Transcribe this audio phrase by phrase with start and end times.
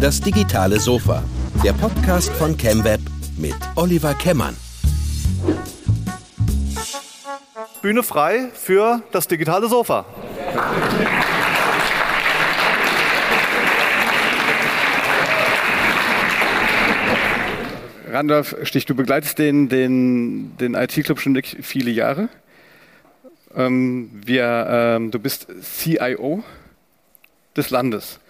[0.00, 1.22] Das digitale Sofa.
[1.64, 3.00] Der Podcast von ChemWeb
[3.38, 4.56] mit Oliver Kemmern.
[7.82, 10.04] Bühne frei für das digitale Sofa.
[18.08, 22.28] Randolph Stich, du begleitest den, den, den IT-Club schon wirklich viele Jahre.
[23.54, 26.44] Ähm, wir, ähm, du bist CIO
[27.56, 28.20] des Landes.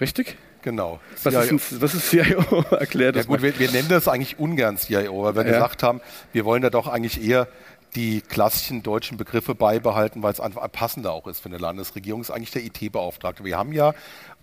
[0.00, 0.36] Richtig?
[0.62, 1.00] Genau.
[1.22, 2.64] Was ist, ein, was ist, CIO?
[2.70, 5.52] Erklär das ja, gut, wir, wir, nennen das eigentlich ungern CIO, weil wir ja.
[5.52, 6.00] gesagt haben,
[6.32, 7.48] wir wollen da doch eigentlich eher
[7.94, 12.30] die klassischen deutschen Begriffe beibehalten, weil es einfach passender auch ist für eine Landesregierung, ist
[12.30, 13.44] eigentlich der IT-Beauftragte.
[13.44, 13.94] Wir haben ja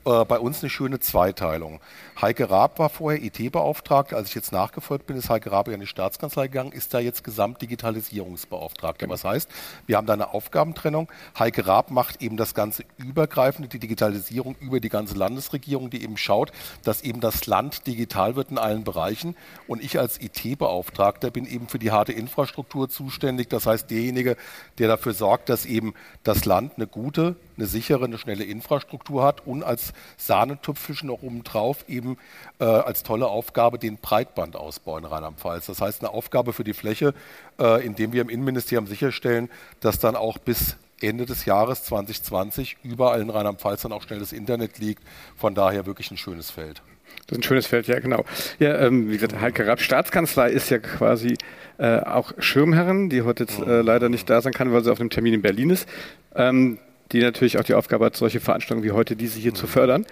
[0.06, 1.80] äh, bei uns eine schöne Zweiteilung.
[2.22, 4.16] Heike Raab war vorher IT-Beauftragte.
[4.16, 7.00] Als ich jetzt nachgefolgt bin, ist Heike Raab ja in die Staatskanzlei gegangen, ist da
[7.00, 9.10] jetzt Gesamtdigitalisierungsbeauftragte.
[9.10, 9.50] Was heißt,
[9.88, 11.12] wir haben da eine Aufgabentrennung.
[11.38, 16.18] Heike Raab macht eben das ganze Übergreifende, die Digitalisierung über die ganze Landesregierung, die eben
[16.18, 16.52] schaut,
[16.84, 19.36] dass eben das Land digital wird in allen Bereichen.
[19.68, 23.45] Und ich als IT-Beauftragter bin eben für die harte Infrastruktur zuständig.
[23.54, 24.36] Das heißt, derjenige,
[24.78, 25.94] der dafür sorgt, dass eben
[26.24, 31.86] das Land eine gute, eine sichere, eine schnelle Infrastruktur hat und als Sahnetupfelchen noch obendrauf
[31.88, 32.18] eben
[32.60, 35.66] äh, als tolle Aufgabe den Breitbandausbau in Rheinland-Pfalz.
[35.68, 37.14] Das heißt, eine Aufgabe für die Fläche,
[37.60, 43.22] äh, indem wir im Innenministerium sicherstellen, dass dann auch bis Ende des Jahres 2020 überall
[43.22, 45.04] in Rheinland-Pfalz dann auch schnelles Internet liegt.
[45.36, 46.82] Von daher wirklich ein schönes Feld.
[47.28, 48.24] Das ist ein schönes Feld, ja, genau.
[48.60, 51.38] Ja, ähm, wie gesagt, Heike Rapp, Staatskanzlei ist ja quasi
[51.78, 55.00] äh, auch Schirmherrin, die heute jetzt äh, leider nicht da sein kann, weil sie auf
[55.00, 55.88] einem Termin in Berlin ist.
[56.36, 56.80] Ähm,
[57.12, 59.56] die natürlich auch die Aufgabe hat, solche Veranstaltungen wie heute diese hier mhm.
[59.56, 60.06] zu fördern.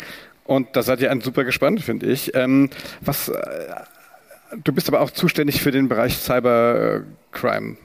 [0.45, 2.35] Und da seid ihr super gespannt, finde ich.
[2.35, 2.69] Ähm,
[3.01, 3.35] was, äh,
[4.63, 7.77] du bist aber auch zuständig für den Bereich Cybercrime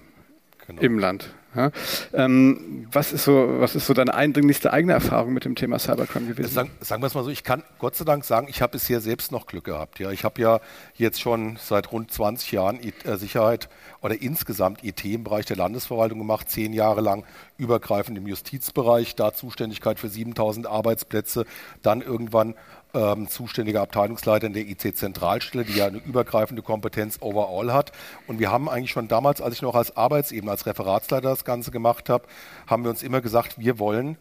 [0.67, 0.83] genau.
[0.83, 1.31] im Land.
[1.59, 1.71] Ja?
[2.13, 6.29] Ähm, was, ist so, was ist so deine eindringlichste eigene Erfahrung mit dem Thema Cybercrime
[6.29, 6.53] gewesen?
[6.53, 9.01] Sagen, sagen wir es mal so, ich kann Gott sei Dank sagen, ich habe bisher
[9.01, 9.99] selbst noch Glück gehabt.
[9.99, 10.11] Ja.
[10.11, 10.61] Ich habe ja
[10.95, 13.69] jetzt schon seit rund 20 Jahren äh, Sicherheit
[14.01, 17.25] oder insgesamt IT im Bereich der Landesverwaltung gemacht, zehn Jahre lang
[17.57, 21.45] übergreifend im Justizbereich, da Zuständigkeit für 7000 Arbeitsplätze,
[21.83, 22.55] dann irgendwann
[22.95, 27.93] ähm, zuständiger Abteilungsleiter in der IC-Zentralstelle, die ja eine übergreifende Kompetenz overall hat.
[28.27, 31.71] Und wir haben eigentlich schon damals, als ich noch als Arbeitsebene, als Referatsleiter das Ganze
[31.71, 32.27] gemacht habe,
[32.67, 34.17] haben wir uns immer gesagt, wir wollen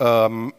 [0.00, 0.52] ähm,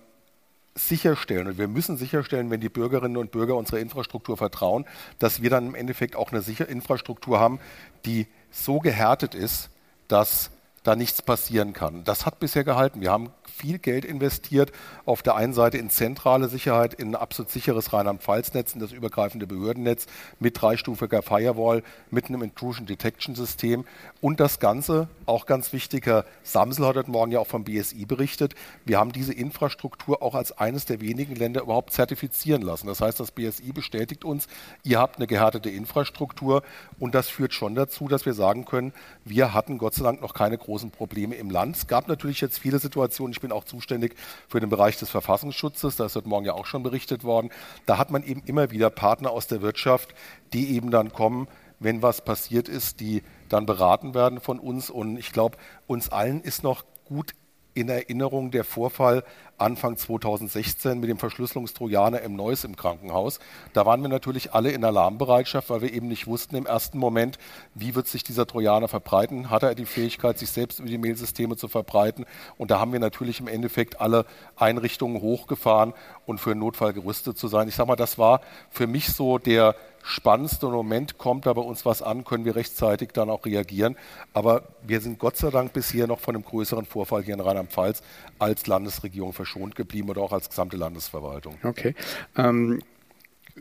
[0.76, 4.86] sicherstellen und wir müssen sicherstellen, wenn die Bürgerinnen und Bürger unserer Infrastruktur vertrauen,
[5.20, 7.60] dass wir dann im Endeffekt auch eine sichere Infrastruktur haben,
[8.06, 9.70] die so gehärtet ist,
[10.08, 10.52] dass
[10.90, 12.04] da nichts passieren kann.
[12.04, 13.00] Das hat bisher gehalten.
[13.00, 13.30] Wir haben
[13.60, 14.72] viel Geld investiert,
[15.06, 19.46] auf der einen Seite in zentrale Sicherheit, in ein absolut sicheres Rheinland-Pfalz-Netz, in das übergreifende
[19.46, 20.08] Behördennetz
[20.40, 23.86] mit dreistufiger Firewall, mit einem Intrusion Detection System
[24.22, 28.56] und das Ganze, auch ganz wichtiger, Samsel hat heute Morgen ja auch vom BSI berichtet,
[28.86, 32.88] wir haben diese Infrastruktur auch als eines der wenigen Länder überhaupt zertifizieren lassen.
[32.88, 34.48] Das heißt, das BSI bestätigt uns,
[34.84, 36.64] ihr habt eine gehärtete Infrastruktur
[36.98, 38.94] und das führt schon dazu, dass wir sagen können,
[39.26, 41.76] wir hatten Gott sei Dank noch keine großen Probleme im Land.
[41.76, 44.16] Es gab natürlich jetzt viele Situationen, ich bin auch zuständig
[44.48, 47.50] für den Bereich des Verfassungsschutzes, da ist heute Morgen ja auch schon berichtet worden.
[47.86, 50.14] Da hat man eben immer wieder Partner aus der Wirtschaft,
[50.54, 51.48] die eben dann kommen,
[51.80, 54.90] wenn was passiert ist, die dann beraten werden von uns.
[54.90, 57.34] Und ich glaube, uns allen ist noch gut
[57.74, 59.24] in Erinnerung der Vorfall
[59.60, 63.40] Anfang 2016 mit dem Verschlüsselungstrojaner im Neuss im Krankenhaus.
[63.74, 67.38] Da waren wir natürlich alle in Alarmbereitschaft, weil wir eben nicht wussten im ersten Moment,
[67.76, 69.50] wie wird sich dieser Trojaner verbreiten.
[69.50, 72.26] Hat er die Fähigkeit, sich selbst über die Mailsysteme zu verbreiten?
[72.58, 74.26] Und da haben wir natürlich im Endeffekt alle
[74.56, 75.94] Einrichtungen hochgefahren
[76.26, 77.68] und für einen Notfall gerüstet zu sein.
[77.68, 81.18] Ich sage mal, das war für mich so der spannendste Moment.
[81.18, 83.96] Kommt da bei uns was an, können wir rechtzeitig dann auch reagieren.
[84.34, 88.02] Aber wir sind Gott sei Dank bisher noch von einem größeren Vorfall hier in Rheinland-Pfalz
[88.38, 91.56] als Landesregierung verschont geblieben oder auch als gesamte Landesverwaltung.
[91.64, 91.96] Okay.
[92.38, 92.82] Ähm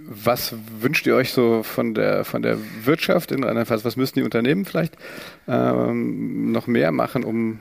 [0.01, 3.85] was wünscht ihr euch so von der, von der Wirtschaft in Rheinland-Pfalz?
[3.85, 4.97] Was müssen die Unternehmen vielleicht
[5.49, 7.61] ähm, noch mehr machen, um,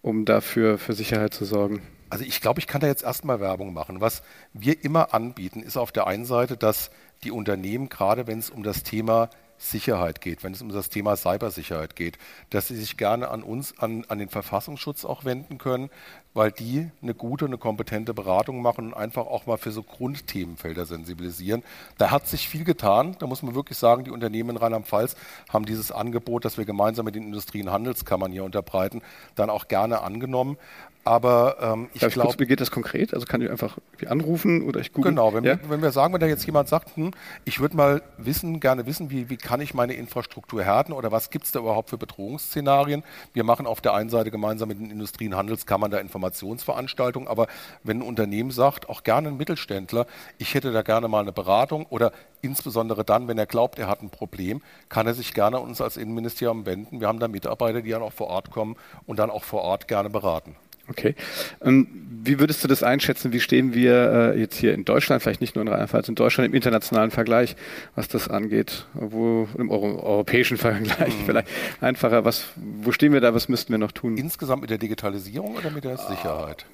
[0.00, 1.82] um dafür für Sicherheit zu sorgen?
[2.08, 4.00] Also ich glaube, ich kann da jetzt erstmal Werbung machen.
[4.00, 4.22] Was
[4.52, 6.90] wir immer anbieten, ist auf der einen Seite, dass
[7.24, 11.16] die Unternehmen, gerade wenn es um das Thema Sicherheit geht, wenn es um das Thema
[11.16, 12.16] Cybersicherheit geht,
[12.48, 15.90] dass sie sich gerne an uns, an, an den Verfassungsschutz auch wenden können,
[16.32, 20.86] weil die eine gute, eine kompetente Beratung machen und einfach auch mal für so Grundthemenfelder
[20.86, 21.62] sensibilisieren.
[21.98, 23.16] Da hat sich viel getan.
[23.18, 25.16] Da muss man wirklich sagen, die Unternehmen in Rheinland-Pfalz
[25.48, 29.02] haben dieses Angebot, das wir gemeinsam mit den Industrie- und Handelskammern hier unterbreiten,
[29.34, 30.56] dann auch gerne angenommen.
[31.02, 32.38] Aber ähm, ich glaube.
[32.38, 33.14] Wie geht das konkret?
[33.14, 35.12] Also kann ich einfach anrufen oder ich google?
[35.12, 35.58] Genau, wenn, ja?
[35.66, 37.12] wenn, wir sagen, wenn da jetzt jemand sagt, hm,
[37.44, 41.30] ich würde mal wissen, gerne wissen, wie, wie kann ich meine Infrastruktur härten oder was
[41.30, 43.02] gibt es da überhaupt für Bedrohungsszenarien?
[43.32, 47.26] Wir machen auf der einen Seite gemeinsam mit den Industrie- und Handelskammern da Informationen Informationsveranstaltung.
[47.28, 47.46] Aber
[47.82, 50.06] wenn ein Unternehmen sagt, auch gerne ein Mittelständler,
[50.38, 52.12] ich hätte da gerne mal eine Beratung oder
[52.42, 55.80] insbesondere dann, wenn er glaubt, er hat ein Problem, kann er sich gerne an uns
[55.80, 57.00] als Innenministerium wenden.
[57.00, 58.76] Wir haben da Mitarbeiter, die dann auch vor Ort kommen
[59.06, 60.56] und dann auch vor Ort gerne beraten.
[60.90, 61.14] Okay.
[61.62, 61.86] Ähm,
[62.22, 63.32] wie würdest du das einschätzen?
[63.32, 66.48] Wie stehen wir äh, jetzt hier in Deutschland, vielleicht nicht nur in Rheinland-Pfalz, in Deutschland
[66.48, 67.56] im internationalen Vergleich,
[67.94, 68.86] was das angeht?
[68.92, 71.24] Wo im Euro europäischen Vergleich mhm.
[71.24, 71.48] vielleicht
[71.80, 72.24] einfacher.
[72.24, 73.34] Was, wo stehen wir da?
[73.34, 74.16] Was müssten wir noch tun?
[74.18, 76.66] Insgesamt mit der Digitalisierung oder mit der Sicherheit?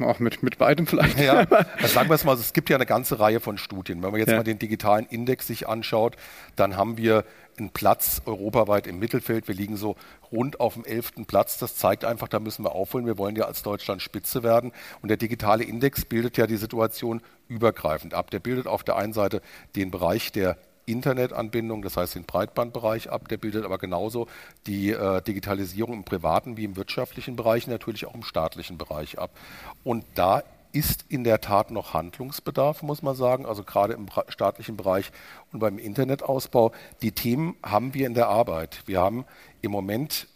[0.00, 1.18] Auch mit, mit beidem vielleicht.
[1.18, 1.46] Ja,
[1.76, 4.02] also sagen wir es mal, es gibt ja eine ganze Reihe von Studien.
[4.02, 4.36] Wenn man jetzt ja.
[4.36, 6.16] mal den digitalen Index sich anschaut,
[6.56, 7.24] dann haben wir
[7.58, 9.48] einen Platz europaweit im Mittelfeld.
[9.48, 9.96] Wir liegen so
[10.30, 11.58] rund auf dem elften Platz.
[11.58, 13.06] Das zeigt einfach, da müssen wir aufholen.
[13.06, 14.72] Wir wollen ja als Deutschland Spitze werden.
[15.00, 18.30] Und der digitale Index bildet ja die Situation übergreifend ab.
[18.30, 19.42] Der bildet auf der einen Seite
[19.76, 20.56] den Bereich der
[20.86, 23.28] Internetanbindung, das heißt den Breitbandbereich ab.
[23.28, 24.26] Der bildet aber genauso
[24.66, 29.30] die äh, Digitalisierung im privaten wie im wirtschaftlichen Bereich, natürlich auch im staatlichen Bereich ab.
[29.84, 34.76] Und da ist in der Tat noch Handlungsbedarf, muss man sagen, also gerade im staatlichen
[34.76, 35.12] Bereich
[35.52, 36.72] und beim Internetausbau.
[37.02, 38.82] Die Themen haben wir in der Arbeit.
[38.86, 39.24] Wir haben
[39.60, 40.28] im Moment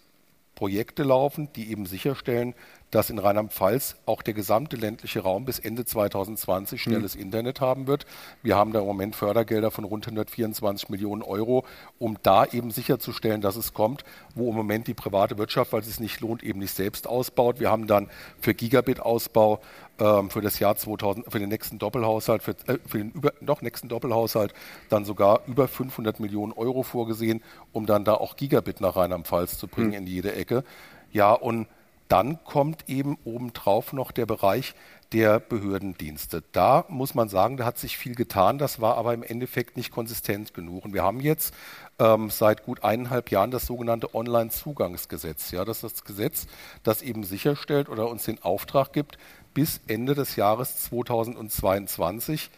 [0.54, 2.54] Projekte laufen, die eben sicherstellen,
[2.90, 7.22] dass in Rheinland-Pfalz auch der gesamte ländliche Raum bis Ende 2020 schnelles mhm.
[7.22, 8.06] Internet haben wird.
[8.42, 11.64] Wir haben da im Moment Fördergelder von rund 124 Millionen Euro,
[11.98, 14.04] um da eben sicherzustellen, dass es kommt,
[14.34, 17.60] wo im Moment die private Wirtschaft, weil es sich nicht lohnt, eben nicht selbst ausbaut.
[17.60, 18.08] Wir haben dann
[18.40, 19.60] für Gigabit-Ausbau
[19.98, 23.62] ähm, für das Jahr 2000, für den nächsten Doppelhaushalt, für, äh, für den über, noch
[23.62, 24.54] nächsten Doppelhaushalt
[24.88, 27.42] dann sogar über 500 Millionen Euro vorgesehen,
[27.72, 29.94] um dann da auch Gigabit nach Rheinland-Pfalz zu bringen mhm.
[29.94, 30.64] in jede Ecke.
[31.12, 31.66] Ja, und
[32.08, 34.74] dann kommt eben obendrauf noch der Bereich
[35.12, 36.42] der Behördendienste.
[36.52, 39.90] Da muss man sagen, da hat sich viel getan, das war aber im Endeffekt nicht
[39.90, 40.84] konsistent genug.
[40.84, 41.54] Und wir haben jetzt
[41.98, 45.52] ähm, seit gut eineinhalb Jahren das sogenannte Online-Zugangsgesetz.
[45.52, 46.46] Ja, das ist das Gesetz,
[46.82, 49.18] das eben sicherstellt oder uns den Auftrag gibt,
[49.54, 52.50] bis Ende des Jahres 2022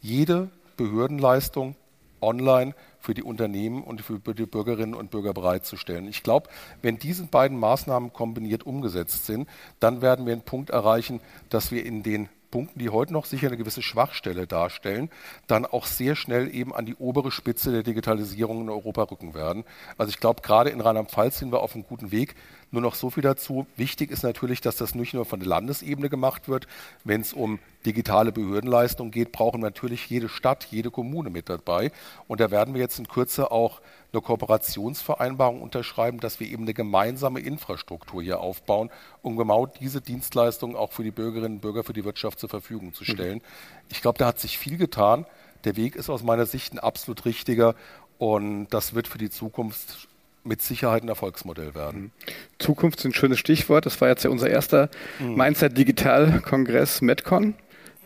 [0.00, 1.76] jede Behördenleistung
[2.22, 6.06] online für die Unternehmen und für die Bürgerinnen und Bürger bereitzustellen.
[6.08, 6.48] Ich glaube,
[6.82, 9.48] wenn diese beiden Maßnahmen kombiniert umgesetzt sind,
[9.80, 13.46] dann werden wir einen Punkt erreichen, dass wir in den Punkten, die heute noch sicher
[13.46, 15.10] eine gewisse Schwachstelle darstellen,
[15.46, 19.64] dann auch sehr schnell eben an die obere Spitze der Digitalisierung in Europa rücken werden.
[19.96, 22.34] Also ich glaube, gerade in Rheinland-Pfalz sind wir auf einem guten Weg.
[22.72, 23.66] Nur noch so viel dazu.
[23.76, 26.68] Wichtig ist natürlich, dass das nicht nur von der Landesebene gemacht wird.
[27.02, 31.90] Wenn es um digitale Behördenleistungen geht, brauchen natürlich jede Stadt, jede Kommune mit dabei.
[32.28, 33.80] Und da werden wir jetzt in Kürze auch
[34.12, 38.90] eine Kooperationsvereinbarung unterschreiben, dass wir eben eine gemeinsame Infrastruktur hier aufbauen,
[39.22, 42.92] um genau diese Dienstleistungen auch für die Bürgerinnen und Bürger, für die Wirtschaft zur Verfügung
[42.92, 43.38] zu stellen.
[43.38, 43.42] Mhm.
[43.88, 45.26] Ich glaube, da hat sich viel getan.
[45.64, 47.74] Der Weg ist aus meiner Sicht ein absolut richtiger
[48.18, 50.08] und das wird für die Zukunft
[50.44, 52.00] mit Sicherheit ein Erfolgsmodell werden.
[52.00, 52.10] Mhm.
[52.58, 53.86] Zukunft ist ein schönes Stichwort.
[53.86, 55.34] Das war jetzt ja unser erster mhm.
[55.34, 57.54] Mindset Digital Kongress MedCon.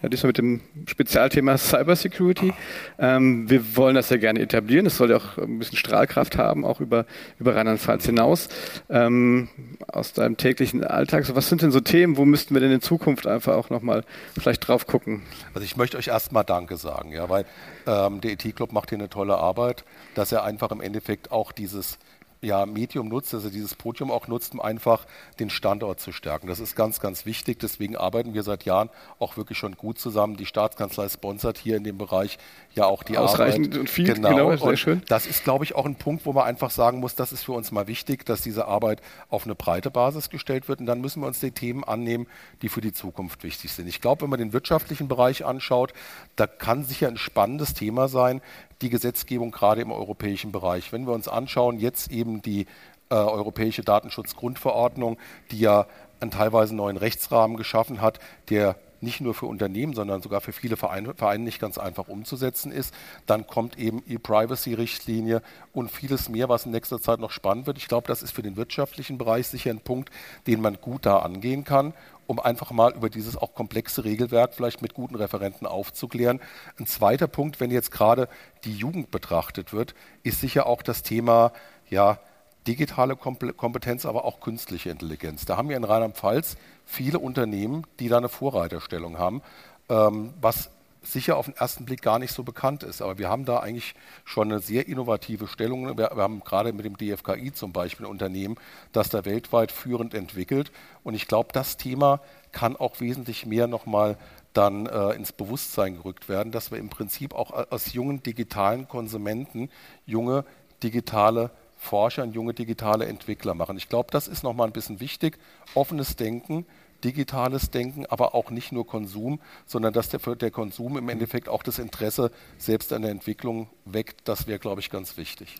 [0.04, 2.52] Ja, diesmal mit dem Spezialthema Cybersecurity.
[2.98, 4.84] Ähm, wir wollen das ja gerne etablieren.
[4.84, 7.06] Es soll ja auch ein bisschen Strahlkraft haben, auch über,
[7.38, 8.50] über Rheinland-Pfalz hinaus.
[8.90, 9.48] Ähm,
[9.88, 11.24] aus deinem täglichen Alltag.
[11.24, 14.04] So, was sind denn so Themen, wo müssten wir denn in Zukunft einfach auch nochmal
[14.38, 15.22] vielleicht drauf gucken?
[15.54, 17.46] Also ich möchte euch erstmal Danke sagen, ja, weil
[17.86, 21.98] ähm, der ET-Club macht hier eine tolle Arbeit, dass er einfach im Endeffekt auch dieses
[22.44, 25.06] ja, Medium nutzt, also dieses Podium auch nutzt, um einfach
[25.40, 26.46] den Standort zu stärken.
[26.46, 27.58] Das ist ganz, ganz wichtig.
[27.58, 30.36] Deswegen arbeiten wir seit Jahren auch wirklich schon gut zusammen.
[30.36, 32.38] Die Staatskanzlei sponsert hier in dem Bereich
[32.74, 33.80] ja auch die Ausreichend Arbeit.
[33.80, 35.02] und viel, genau, genau sehr und schön.
[35.08, 37.52] Das ist, glaube ich, auch ein Punkt, wo man einfach sagen muss, das ist für
[37.52, 40.80] uns mal wichtig, dass diese Arbeit auf eine breite Basis gestellt wird.
[40.80, 42.26] Und dann müssen wir uns die Themen annehmen,
[42.62, 43.86] die für die Zukunft wichtig sind.
[43.86, 45.92] Ich glaube, wenn man den wirtschaftlichen Bereich anschaut,
[46.36, 48.40] da kann sicher ein spannendes Thema sein,
[48.82, 50.92] die Gesetzgebung gerade im europäischen Bereich.
[50.92, 52.66] Wenn wir uns anschauen, jetzt eben die
[53.10, 55.18] äh, europäische Datenschutzgrundverordnung,
[55.50, 55.86] die ja
[56.20, 58.18] einen teilweise neuen Rechtsrahmen geschaffen hat,
[58.50, 62.72] der nicht nur für Unternehmen, sondern sogar für viele Vereine, Vereine nicht ganz einfach umzusetzen
[62.72, 62.92] ist.
[63.26, 65.42] Dann kommt eben E-Privacy-Richtlinie
[65.72, 67.78] und vieles mehr, was in nächster Zeit noch spannend wird.
[67.78, 70.10] Ich glaube, das ist für den wirtschaftlichen Bereich sicher ein Punkt,
[70.46, 71.94] den man gut da angehen kann
[72.26, 76.40] um einfach mal über dieses auch komplexe Regelwerk vielleicht mit guten Referenten aufzuklären.
[76.78, 78.28] Ein zweiter Punkt, wenn jetzt gerade
[78.64, 81.52] die Jugend betrachtet wird, ist sicher auch das Thema,
[81.90, 82.18] ja,
[82.66, 85.44] digitale Kompetenz, aber auch künstliche Intelligenz.
[85.44, 89.42] Da haben wir in Rheinland-Pfalz viele Unternehmen, die da eine Vorreiterstellung haben,
[89.88, 90.70] ähm, was
[91.02, 93.02] sicher auf den ersten Blick gar nicht so bekannt ist.
[93.02, 93.94] Aber wir haben da eigentlich
[94.24, 95.86] schon eine sehr innovative Stellung.
[95.86, 98.56] Wir, wir, haben gerade mit dem DFKI zum Beispiel ein Unternehmen,
[98.92, 100.72] das da weltweit führend entwickelt.
[101.02, 102.20] Und ich glaube, das Thema
[102.52, 104.16] kann auch wesentlich mehr nochmal
[104.52, 109.68] dann äh, ins Bewusstsein gerückt werden, dass wir im Prinzip auch aus jungen digitalen Konsumenten
[110.06, 110.44] junge
[110.82, 111.50] digitale
[111.84, 113.76] Forscher und junge digitale Entwickler machen.
[113.76, 115.38] Ich glaube, das ist nochmal ein bisschen wichtig.
[115.74, 116.66] Offenes Denken,
[117.04, 121.62] digitales Denken, aber auch nicht nur Konsum, sondern dass der, der Konsum im Endeffekt auch
[121.62, 124.22] das Interesse selbst an der Entwicklung weckt.
[124.24, 125.56] Das wäre, glaube ich, ganz wichtig.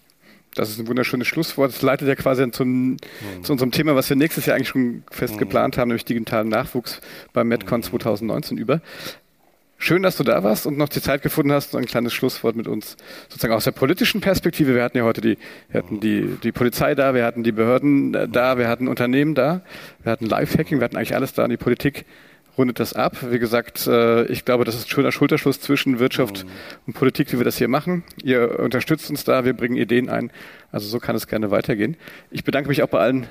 [0.54, 1.72] Das ist ein wunderschönes Schlusswort.
[1.72, 2.98] Das leitet ja quasi zum, mhm.
[3.42, 5.38] zu unserem Thema, was wir nächstes Jahr eigentlich schon fest mhm.
[5.38, 7.00] geplant haben, nämlich digitalen Nachwuchs
[7.32, 8.80] beim MedCon 2019 über.
[9.84, 12.68] Schön, dass du da warst und noch die Zeit gefunden hast, ein kleines Schlusswort mit
[12.68, 12.96] uns
[13.28, 14.74] sozusagen aus der politischen Perspektive.
[14.74, 15.36] Wir hatten ja heute die,
[15.68, 19.34] wir hatten die, die Polizei da, wir hatten die Behörden äh, da, wir hatten Unternehmen
[19.34, 19.60] da,
[20.02, 21.44] wir hatten Lifehacking, wir hatten eigentlich alles da.
[21.44, 22.06] Und die Politik
[22.56, 23.18] rundet das ab.
[23.30, 26.46] Wie gesagt, äh, ich glaube, das ist ein schöner Schulterschluss zwischen Wirtschaft
[26.86, 28.04] und Politik, wie wir das hier machen.
[28.22, 30.30] Ihr unterstützt uns da, wir bringen Ideen ein.
[30.72, 31.98] Also so kann es gerne weitergehen.
[32.30, 33.26] Ich bedanke mich auch bei allen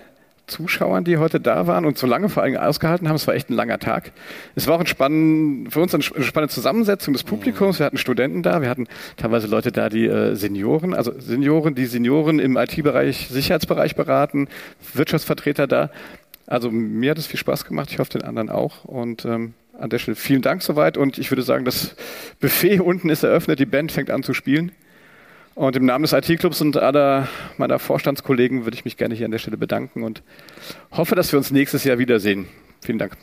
[0.47, 3.15] Zuschauern, die heute da waren und so lange vor allem ausgehalten haben.
[3.15, 4.12] Es war echt ein langer Tag.
[4.55, 7.79] Es war auch ein spann für uns eine spannende Zusammensetzung des Publikums.
[7.79, 11.85] Wir hatten Studenten da, wir hatten teilweise Leute da, die äh, Senioren, also Senioren, die
[11.85, 14.50] Senioren im IT-Bereich, Sicherheitsbereich beraten,
[14.93, 15.89] Wirtschaftsvertreter da.
[16.45, 18.83] Also mir hat es viel Spaß gemacht, ich hoffe den anderen auch.
[18.83, 21.95] Und ähm, an der Stelle vielen Dank soweit und ich würde sagen, das
[22.39, 24.71] Buffet unten ist eröffnet, die Band fängt an zu spielen.
[25.55, 29.31] Und im Namen des IT-Clubs und aller meiner Vorstandskollegen würde ich mich gerne hier an
[29.31, 30.24] der Stelle bedanken und
[30.91, 32.48] hoffe, dass wir uns nächstes Jahr wiedersehen.
[32.81, 33.15] Vielen Dank.